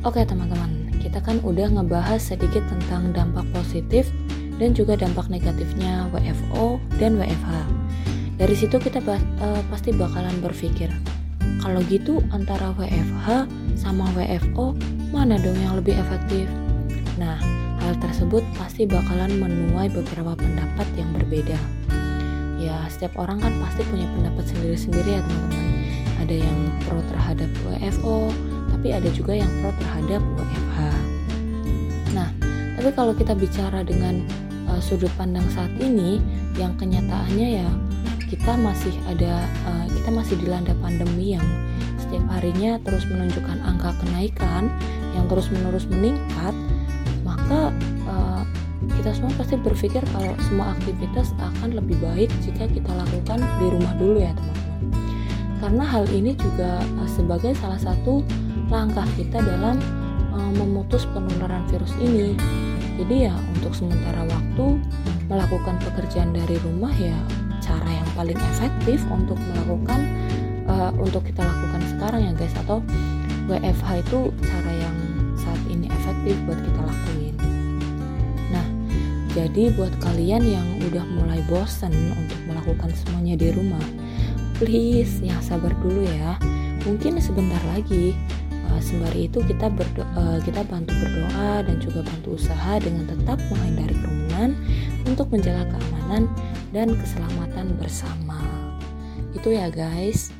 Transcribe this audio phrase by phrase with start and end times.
[0.00, 4.08] Oke teman-teman, kita kan udah ngebahas sedikit tentang dampak positif
[4.56, 7.68] dan juga dampak negatifnya WFO dan WFH.
[8.40, 10.88] Dari situ kita uh, pasti bakalan berpikir,
[11.60, 13.44] kalau gitu antara WFH
[13.76, 14.72] sama WFO
[15.12, 16.48] mana dong yang lebih efektif?
[17.20, 17.36] Nah,
[17.84, 21.60] hal tersebut pasti bakalan menuai beberapa pendapat yang berbeda.
[22.56, 25.68] Ya, setiap orang kan pasti punya pendapat sendiri-sendiri ya teman-teman.
[26.24, 26.58] Ada yang
[26.88, 27.89] pro terhadap WFO,
[28.80, 30.78] tapi ada juga yang pro terhadap WFH.
[32.16, 32.32] Nah,
[32.80, 34.24] tapi kalau kita bicara dengan
[34.72, 36.16] uh, sudut pandang saat ini,
[36.56, 37.68] yang kenyataannya ya
[38.32, 41.44] kita masih ada, uh, kita masih dilanda pandemi yang
[42.00, 44.72] setiap harinya terus menunjukkan angka kenaikan
[45.12, 46.56] yang terus-menerus meningkat,
[47.20, 47.76] maka
[48.08, 48.48] uh,
[48.96, 53.92] kita semua pasti berpikir kalau semua aktivitas akan lebih baik jika kita lakukan di rumah
[54.00, 54.80] dulu ya teman-teman.
[55.60, 58.24] Karena hal ini juga sebagai salah satu
[58.70, 59.76] langkah kita dalam
[60.30, 62.38] uh, memutus penularan virus ini.
[62.96, 64.78] Jadi ya untuk sementara waktu
[65.26, 67.16] melakukan pekerjaan dari rumah ya
[67.62, 70.00] cara yang paling efektif untuk melakukan
[70.66, 72.82] uh, untuk kita lakukan sekarang ya guys atau
[73.50, 74.96] WFH itu cara yang
[75.34, 77.34] saat ini efektif buat kita lakuin.
[78.54, 78.66] Nah,
[79.34, 83.82] jadi buat kalian yang udah mulai bosen untuk melakukan semuanya di rumah,
[84.60, 86.38] please ya sabar dulu ya.
[86.86, 88.16] Mungkin sebentar lagi
[88.80, 93.94] sembari itu kita berdoa, uh, kita bantu berdoa dan juga bantu usaha dengan tetap menghindari
[93.94, 94.56] kerumunan
[95.06, 96.26] untuk menjaga keamanan
[96.72, 98.40] dan keselamatan bersama.
[99.36, 100.34] Itu ya guys.